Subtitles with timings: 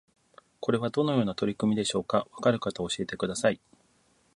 [0.61, 2.25] これはどのような取り組みでしょうか？
[2.31, 3.61] わかる方教えてください